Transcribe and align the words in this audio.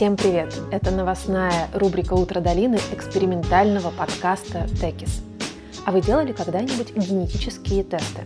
Всем 0.00 0.16
привет! 0.16 0.58
Это 0.70 0.90
новостная 0.90 1.68
рубрика 1.74 2.14
«Утро 2.14 2.40
долины» 2.40 2.78
экспериментального 2.90 3.90
подкаста 3.90 4.66
«Текис». 4.80 5.22
А 5.84 5.90
вы 5.92 6.00
делали 6.00 6.32
когда-нибудь 6.32 6.96
генетические 6.96 7.84
тесты? 7.84 8.22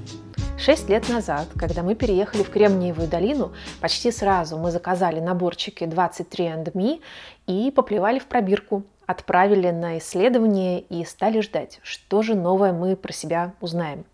Шесть 0.56 0.88
лет 0.88 1.08
назад, 1.08 1.48
когда 1.58 1.82
мы 1.82 1.96
переехали 1.96 2.44
в 2.44 2.50
Кремниевую 2.50 3.08
долину, 3.08 3.54
почти 3.80 4.12
сразу 4.12 4.56
мы 4.56 4.70
заказали 4.70 5.18
наборчики 5.18 5.82
23andMe 5.82 7.00
и 7.48 7.72
поплевали 7.72 8.20
в 8.20 8.26
пробирку, 8.26 8.84
отправили 9.06 9.72
на 9.72 9.98
исследование 9.98 10.78
и 10.78 11.04
стали 11.04 11.40
ждать, 11.40 11.80
что 11.82 12.22
же 12.22 12.36
новое 12.36 12.72
мы 12.72 12.94
про 12.94 13.12
себя 13.12 13.52
узнаем. 13.60 14.04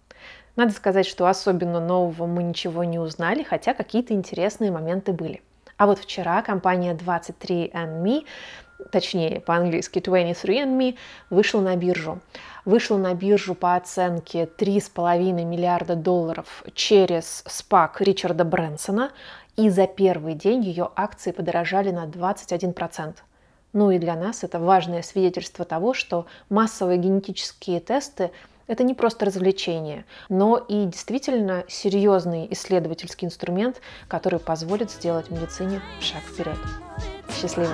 Надо 0.56 0.72
сказать, 0.72 1.04
что 1.04 1.26
особенно 1.26 1.78
нового 1.78 2.24
мы 2.24 2.42
ничего 2.42 2.84
не 2.84 2.98
узнали, 2.98 3.42
хотя 3.42 3.74
какие-то 3.74 4.14
интересные 4.14 4.70
моменты 4.70 5.12
были. 5.12 5.42
А 5.80 5.86
вот 5.86 5.98
вчера 5.98 6.42
компания 6.42 6.92
23andMe, 6.92 8.26
точнее 8.92 9.40
по-английски 9.40 9.98
23andMe, 10.00 10.98
вышла 11.30 11.62
на 11.62 11.74
биржу. 11.74 12.20
Вышла 12.66 12.98
на 12.98 13.14
биржу 13.14 13.54
по 13.54 13.76
оценке 13.76 14.44
3,5 14.44 15.42
миллиарда 15.42 15.94
долларов 15.94 16.64
через 16.74 17.42
спак 17.46 18.02
Ричарда 18.02 18.44
Брэнсона, 18.44 19.10
и 19.56 19.70
за 19.70 19.86
первый 19.86 20.34
день 20.34 20.62
ее 20.62 20.90
акции 20.96 21.30
подорожали 21.30 21.90
на 21.90 22.04
21%. 22.04 23.14
Ну 23.72 23.90
и 23.90 23.98
для 23.98 24.16
нас 24.16 24.44
это 24.44 24.58
важное 24.58 25.00
свидетельство 25.00 25.64
того, 25.64 25.94
что 25.94 26.26
массовые 26.50 26.98
генетические 26.98 27.80
тесты 27.80 28.32
это 28.70 28.84
не 28.84 28.94
просто 28.94 29.26
развлечение, 29.26 30.04
но 30.28 30.56
и 30.56 30.84
действительно 30.84 31.64
серьезный 31.66 32.46
исследовательский 32.52 33.26
инструмент, 33.26 33.80
который 34.06 34.38
позволит 34.38 34.92
сделать 34.92 35.28
медицине 35.28 35.82
шаг 36.00 36.22
вперед. 36.22 36.56
Счастливо! 37.36 37.72